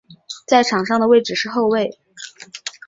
[0.47, 1.99] 在场上的位置是后卫。